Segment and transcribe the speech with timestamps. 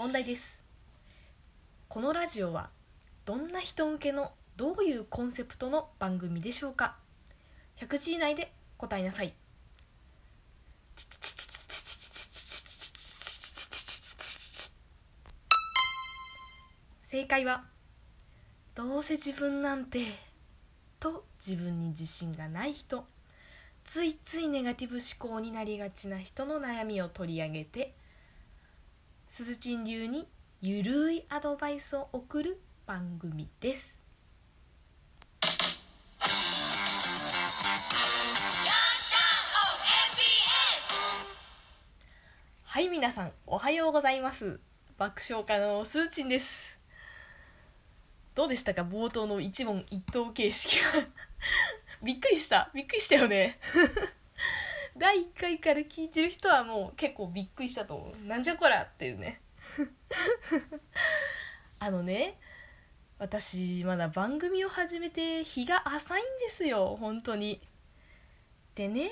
[0.00, 0.58] 問題です。
[1.88, 2.70] このラジオは
[3.26, 6.96] どんな人向けのどういうコンセプトの番組でしょうか。
[7.76, 9.34] 100字以内で答えなさい。
[17.02, 17.64] 正解は
[18.74, 20.06] どうせ自分なんて
[20.98, 23.04] と自分に自信がない人。
[23.84, 27.99] ついついネガティブ思考になりがちな人の悩みを取り上げて
[29.32, 30.26] すずちん流に
[30.60, 33.96] ゆるいアドバイスを送る番組です。
[42.64, 44.58] はい皆さんおはようございます。
[44.98, 46.76] 爆笑家のすーちんです。
[48.34, 48.82] どうでしたか？
[48.82, 51.06] 冒頭の一問一答形式は。
[52.02, 52.68] びっくりした。
[52.74, 53.60] びっくりしたよね。
[54.96, 58.26] 第1回から聞いてる人はもう結構びっくりしたと思う。
[58.26, 59.40] なんじゃこらっていうね。
[61.78, 62.38] あのね
[63.18, 66.96] 私まだ番組を始めて日が浅いんですよ。
[66.98, 67.60] 本当に。
[68.74, 69.10] でね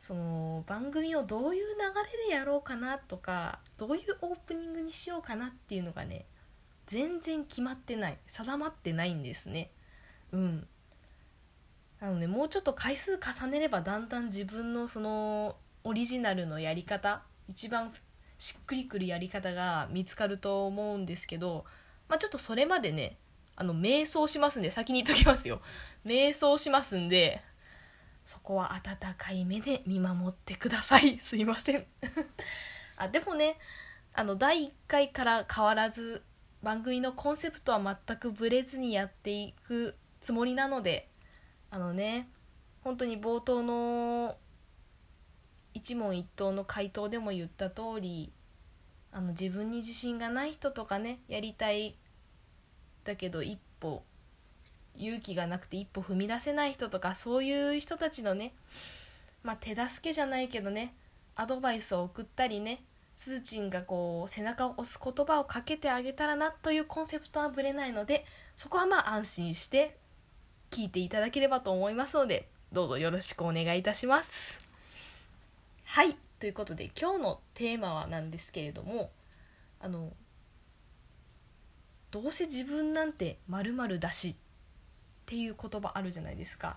[0.00, 6.26] その番組をどういう流れでやろうかなとかどういうオープニングにしようかなっていうのがね
[6.86, 8.18] 全然決まってない。
[8.26, 9.70] 定まってないんですね。
[10.32, 10.68] うん
[12.00, 17.92] なのでもうちょっと回数重ねればだんだん自分のそのオリジナルのやり方一番
[18.38, 21.64] しっくりくるやり方が見つかると思うんですけど、
[22.08, 23.16] まあ、ちょっとそれまでね
[23.56, 25.60] あの瞑想しますんで先に言っときますよ。
[26.06, 27.42] 瞑想しますんで
[28.24, 31.18] そこは温かい目で見守ってください。
[31.24, 31.86] すいません。
[32.96, 33.58] あでもね
[34.12, 36.22] あの第1回から変わらず
[36.62, 41.08] 番組のコンセプトは全くブレずにやっていくつもりなので
[41.70, 42.28] あのね
[42.82, 44.36] 本当に冒頭の
[45.74, 48.32] 一問一答の回答でも言った通り
[49.12, 51.96] あの自分に自信がない人とかねやりたい
[53.04, 54.02] だけど一歩
[54.96, 58.54] 勇気がなくて一歩踏み出せない人とかそういう人たちのね
[59.42, 60.94] まあ手助けじゃないけどね
[61.36, 62.82] アドバイスを送ったりね
[63.16, 68.24] すずちんがこう背中を押す言葉をかけてあげたらなというコンセプトはぶれないので
[68.56, 69.97] そこはまあ安心して
[70.70, 74.58] 聞いていただければと思いますのでどうぞよろしくお願いいたします。
[75.84, 79.10] はいということで今日のテーマはなんですけれども
[79.80, 80.12] あの
[82.10, 84.36] どうせ自分なんてまるだしっ
[85.26, 86.76] ていう言葉あるじゃないですか。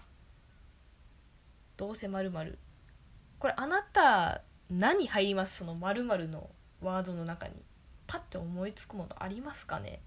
[1.77, 2.31] どうせまる
[3.39, 5.59] これあなた何入ります？
[5.59, 6.49] そのまるの
[6.81, 7.53] ワードの中に。
[8.07, 10.01] パッて思いつくものありますかね？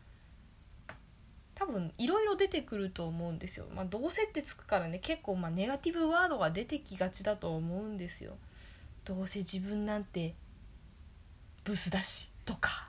[1.55, 3.67] 多分いろいろ出てくると思うんですよ。
[3.75, 8.37] まあ、どうせってつくからね結構まあネガティブワードが出てきがちだと思うんですよ。
[9.05, 10.35] どうせ自分なんて
[11.65, 12.89] ブスだしとか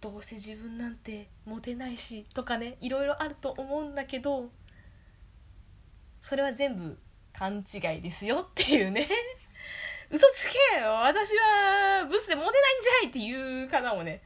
[0.00, 4.50] どうせ自分なんてモテないしとかねいろいろあると思うんだけど
[6.20, 6.98] それは全部
[7.32, 9.08] 勘違いですよっていうね
[10.10, 14.22] 嘘つけよ私はブスでモテないんじゃいっていう方もね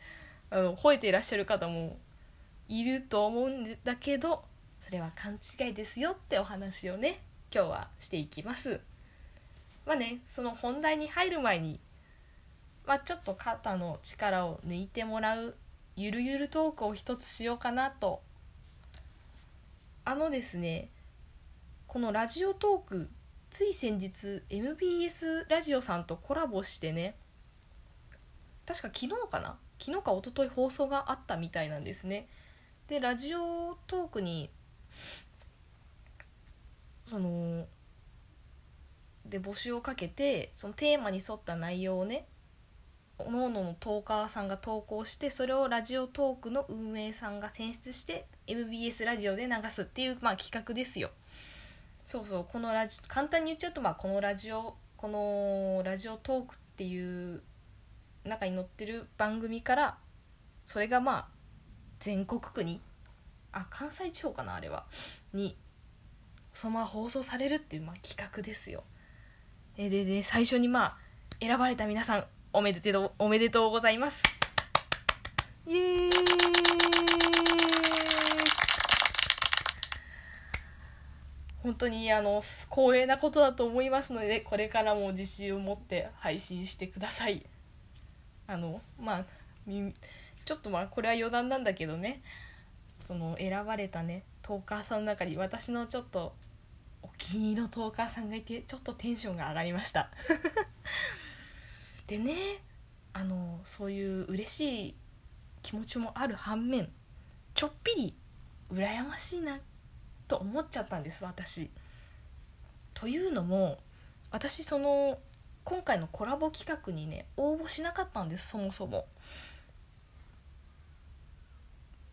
[0.51, 1.99] あの吠えていらっしゃる方も
[2.70, 4.44] いると思うんだけど
[4.78, 7.20] それは勘違いですよってお話をね
[7.53, 8.81] 今日はしていきます。
[9.84, 11.81] まあねその本題に入る前に、
[12.86, 15.56] まあ、ちょっと肩の力を抜いてもらう
[15.97, 18.22] ゆるゆるトークを一つしようかなと。
[20.04, 20.91] あのですね
[21.88, 23.10] このラジオトーク
[23.50, 27.16] つい先日 MBS ラジオさんとコラボしてね
[28.64, 29.58] 確か昨日かな？
[29.81, 32.28] 昨日か一昨日放送があったみたいなんですね。
[32.91, 34.51] でラジオトークに
[37.06, 37.65] その
[39.25, 42.27] で募集をかけてそのテーマに沿った内容をね
[43.19, 51.11] おのおののトーカーさんが投稿してそれをラジオトークの運営さんが選出して MBS ラジオで流すっていう、まあ、企画ですよ。
[52.05, 57.41] そうそうこのラジ簡単に言っちゃうと、まあ、このラジオこのラジオトークっていう
[58.25, 59.97] 中に載ってる番組から
[60.64, 61.41] それがまあ
[62.00, 62.81] 全国区に
[63.52, 64.85] あ関西地方かなあれは
[65.32, 65.56] に
[66.55, 68.85] そのまま放送されるっていう、まあ、企画ですよ。
[69.76, 70.97] えでで最初にまあ
[71.41, 74.23] 選ばれた皆さんおめでとうおめでとうございます。
[75.67, 76.11] イエーイ
[81.62, 87.44] 本当にあの光栄なことだと思いますのでこれからも自信を持って配信してください。
[88.47, 89.25] あのまあ
[90.44, 92.23] ちょっとまあこれは余談なんだけどね
[93.02, 96.35] その選ばれたねトーカーさんの中に私のちょっと
[97.02, 100.11] お気に入りのトーカーさんがいてちょっとテンションが上がりました
[102.06, 102.35] でね
[103.12, 104.94] あのそういう嬉しい
[105.62, 106.91] 気持ちもある反面
[107.55, 108.14] ちょっぴり
[108.73, 109.61] 羨ましいな
[110.29, 111.70] と思っちゃったんです私。
[112.94, 113.79] というのも
[114.31, 115.19] 私その
[115.64, 119.06] 今回のコラボ企画にね応募しなかったんですそもそも。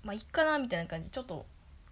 [0.07, 1.09] まあいっかなみたいな感じ。
[1.09, 1.45] ちょっと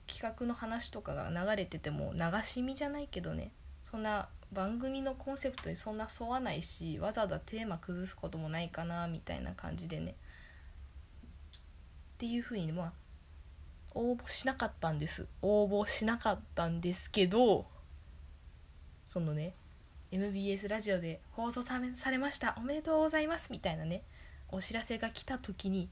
[0.07, 3.51] 企画の話とかが流れてても流し見じゃないけどね。
[3.83, 10.11] そんな番組のコンセプトにそんな沿わないしわざわざテーマ崩すこともないかなみたいな感じでね。
[10.11, 10.13] っ
[12.19, 12.93] ていうふうにまあ
[13.93, 15.27] 応募しなかったんです。
[15.41, 17.65] 応募しなかったんですけど
[19.05, 19.55] そのね
[20.11, 22.55] MBS ラジオで放送されました。
[22.57, 23.49] おめでとうございます。
[23.51, 24.03] みたいなね
[24.47, 25.89] お知らせが来た時に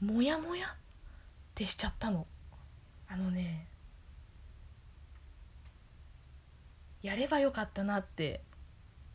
[0.00, 0.74] モヤモヤ
[1.58, 2.24] ってしちゃったの。
[3.08, 3.66] あのね
[7.02, 8.42] やればよかったなって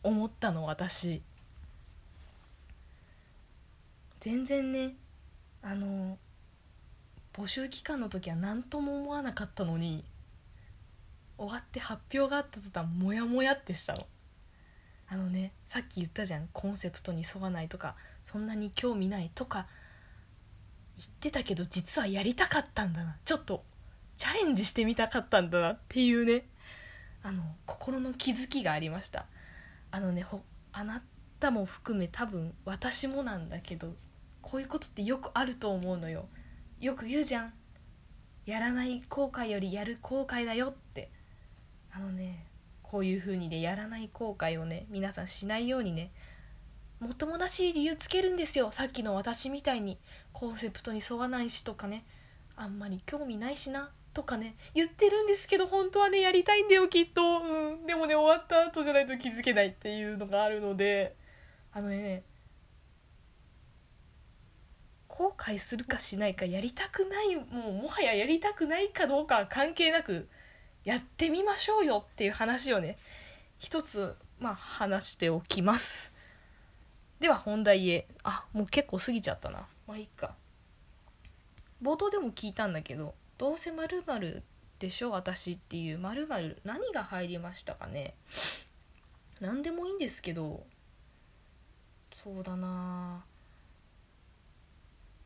[0.02, 1.22] 思ったの私。
[4.20, 4.94] 全然ね
[5.62, 6.18] あの
[7.32, 10.04] 募集期間の時は何とも思わなかったのに
[11.38, 14.06] 終わって発表があった途端モヤモヤってしたの。
[15.08, 19.66] あのねさっき言ったじゃんコンセプトに沿わないとかそんなに興味ないとか
[20.96, 23.16] 言ってたけど実はやりたかったんだな。
[23.24, 23.64] ちょっと
[24.16, 26.46] チャレンジしてみたかったんだなっていうね。
[27.22, 29.26] あの心の気づきがありました。
[29.90, 30.42] あのねほ
[30.72, 31.02] あな
[31.40, 33.94] たも含め多分私もなんだけど
[34.40, 36.28] こういうことってよくあると思うのよ。
[36.80, 37.54] よく言うじゃん。
[38.46, 41.10] やらない後悔よりやる後悔だよって。
[41.90, 42.46] あのね
[42.82, 46.12] こういう風にねやらない後悔をね皆さんしないようにね
[47.04, 48.72] もっともらしい理由つけるんですよ。
[48.72, 49.98] さっきの私みたいに。
[50.32, 52.02] コンセプトに沿わないしとかね。
[52.56, 53.90] あんまり興味ないしな。
[54.14, 54.56] とかね。
[54.72, 61.14] 言ってるんですけど本当はねやりたいんだよきっと、うん、でもね終わった後じゃないと気づけないっていうのがあるので。
[61.72, 62.22] あのね
[65.08, 70.28] 後悔するかしないかやりたくないもうもはややりたくないかどうかは関係なく
[70.84, 72.96] やってみましょうよっていう話をね
[73.58, 76.13] 一つまあ話しておきます。
[77.20, 78.06] では本題へ。
[78.22, 79.66] あもう結構過ぎちゃったな。
[79.86, 80.34] まあいいか。
[81.82, 84.42] 冒頭でも聞いたんだけどどうせまる
[84.78, 86.26] でしょ私っていうまる
[86.64, 88.14] 何が入りましたかね。
[89.40, 90.64] 何でもいいんですけど
[92.12, 93.24] そうだな。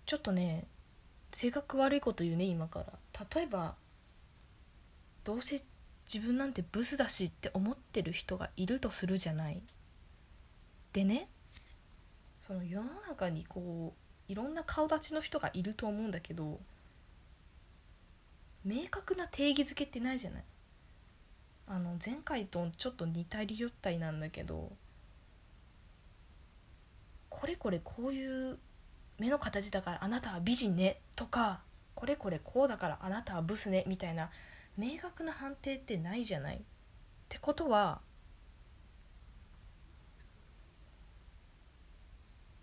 [0.07, 0.67] ちょっとね
[1.33, 2.87] 性格悪いこと言うね今から。
[3.35, 3.75] 例えば
[5.25, 5.63] どうせ
[6.13, 9.63] 自分なんてブスだしって思ってる人がいるとするじゃない。
[10.93, 11.29] でね
[12.41, 13.95] その世の中にこ
[14.29, 16.61] ういろんな顔立ちの人がいると思うんだけど
[18.65, 20.45] 明確な定義づけってないじゃない？
[21.67, 24.73] あの前回とちょっと似たり寄ったりなんだけど
[27.29, 28.59] これこれこういう
[29.19, 31.61] 目の形だからあなたは美人ねとか
[31.95, 34.31] これこれこうだからあなたはブスねみたいな
[34.77, 36.57] 明確な判定ってないじゃない？
[36.57, 36.61] っ
[37.29, 38.01] てことは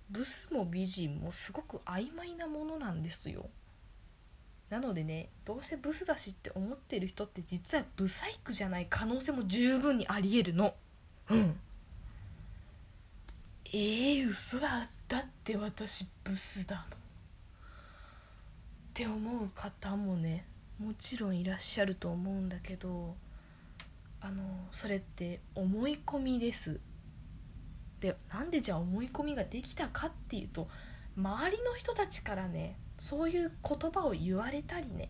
[0.09, 3.49] ブスも美人もすごく曖昧なものなんですよ。
[4.69, 10.73] なのでねどうせブスだしって思ってる人って実はブサイクじゃない可能性も十分にありえるの。
[11.29, 11.59] うん。
[13.67, 16.85] えー、嘘だだって私ブスだもん。
[16.85, 16.87] っ
[18.93, 20.45] て思う方もね
[20.79, 23.15] もちろんいらっしゃると思うんだけど
[24.21, 26.79] あのそれって思い込みです。
[27.99, 30.67] でなんでじゃあ思い込みができたかっていうと
[31.17, 35.09] 周りの人たちからねそういう言葉を言われたりね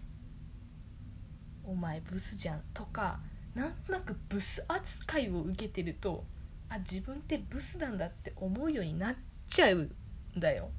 [1.66, 3.20] 「お前ブスじゃん」とか
[3.54, 6.26] なんとなくブス扱いを受けてると
[6.70, 9.16] あ自分ってブスなんだって思うようになっ
[9.48, 9.96] ちゃうん
[10.38, 10.70] だよ。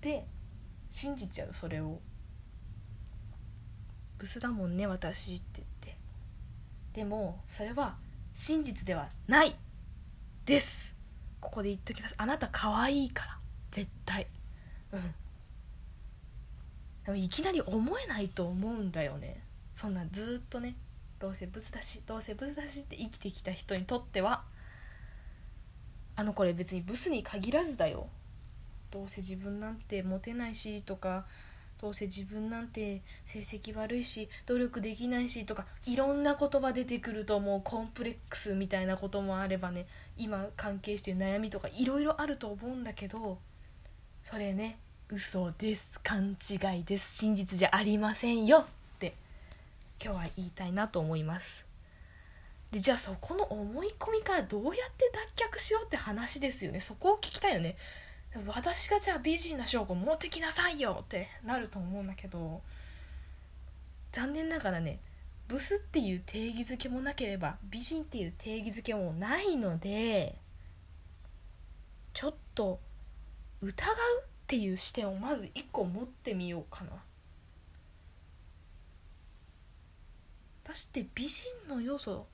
[0.00, 0.26] で
[0.90, 2.00] 信じちゃうそれを。
[4.18, 5.98] ブスだもんね私って言って
[6.94, 7.96] でもそれは
[8.32, 9.54] 真実ではない
[10.46, 10.93] です
[11.44, 12.14] ここで言っときます。
[12.16, 13.38] あなた可愛いから。
[13.70, 14.26] 絶対。
[14.92, 15.00] うん。
[17.04, 19.44] でもいきなり思えないと思うんだよね。
[19.72, 20.74] そんなずっとね。
[21.18, 24.42] どうせブスだしどうせブスだしって生きてきた人にとっては。
[26.16, 28.08] あのこれ別にブスに限らずだよ。
[28.90, 31.26] どうせ自分なんてモテないしとか
[31.80, 37.60] どうせ自分なんて成績悪いし努力できないしとかいろんな言葉出てくると思う。
[37.62, 43.38] コンプレックスみたいなこともあればね今関係してる悩みとかいろいろあると思うんだけど
[44.22, 44.78] それね
[45.10, 46.00] 嘘です。
[46.02, 47.16] 勘違いです。
[47.18, 48.60] 真実じゃありませんよ。
[48.60, 48.64] っ
[48.98, 49.14] て
[50.02, 51.64] 今日は言いたいなと思います。
[52.72, 56.80] でじゃあそこの思い込みからどうやって脱却しようって話ですよね。
[56.80, 57.76] そこを聞きたいよね。
[58.46, 62.62] 私がじゃあ美人な証拠持ってきなさいよってなると思うんだけど
[64.10, 64.98] 残念ながらね
[65.46, 70.36] ブスっていう定義づけもなければ美人っていう定義づけもないので
[72.12, 72.80] ちょっと
[73.60, 76.90] 疑うっていう視点をまず一個持ってみようかな。
[80.64, 82.26] 私って美人の要素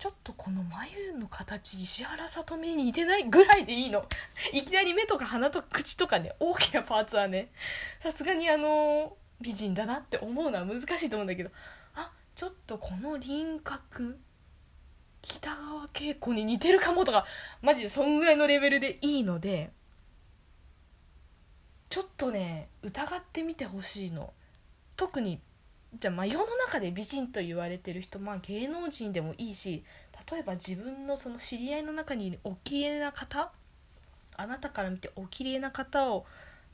[0.00, 4.08] ちょっとこの眉の形石原さとみに似てないぐらいでいいの。
[4.54, 7.52] いきなり目とか鼻と口とかね大きなパーツはね。
[7.98, 11.50] さすがにあの美人だなって思うのは難しいと思うんだけど。
[11.94, 14.18] あちょっとこの輪郭
[15.20, 17.26] 北川景子に似てるかもとか
[17.60, 19.70] マジでそんぐらいのレベルでいいので
[21.90, 24.32] ちょっとね疑ってみてほしいの。
[24.96, 25.42] 特に
[25.94, 29.84] じゃあまあ世の中で美人と言われてる人まあ芸能人でもいいし
[30.30, 33.50] 例えば自分のその知り合いの中にいるお綺麗な方
[34.36, 36.24] あなたから見てお綺麗な方を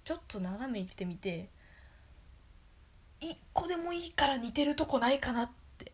[0.04, 1.49] ちょっと眺めてみて
[3.20, 5.92] 一個でもいいから似てるとこないかなって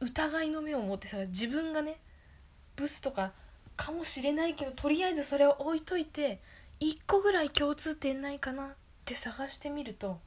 [0.00, 1.98] 疑いの目を持ってさ自分がね
[2.76, 3.32] ブスとか
[3.76, 6.40] かもしれないけどとりあえずそれを置いといて
[6.80, 8.68] 一個ぐらい共通点ないかなっ
[9.04, 10.18] て探してみると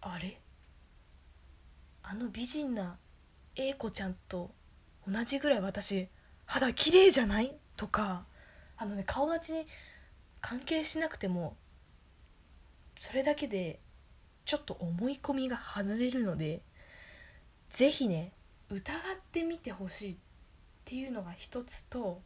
[0.00, 0.38] あれ？
[2.06, 2.98] あの美人な
[3.56, 4.50] A 子ちゃんと
[5.08, 6.08] 同じぐらい私
[6.44, 7.56] 肌綺麗じゃない？
[7.76, 8.26] とか
[8.76, 9.66] あのね顔立ちに
[10.40, 11.56] 関係しなくても
[12.96, 13.80] それだけで
[14.44, 16.62] ちょっと思い込みが外れるので
[17.70, 18.32] 是非ね
[18.70, 18.82] 疑っ
[19.32, 20.16] てみてほしいっ
[20.84, 22.20] ていうのが一つと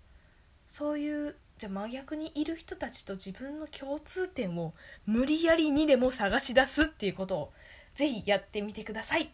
[0.66, 4.75] そういうじゃあ真逆にいる人たちと自分の共通点を
[5.06, 7.52] 無理やりにでも探し出すっていうことを
[7.94, 9.30] 是非やってみてください。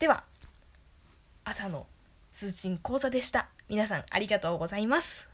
[0.00, 0.24] では
[1.44, 1.86] 朝の
[2.32, 3.50] 通信講座でした。
[3.68, 5.29] 皆さんありがとうございます。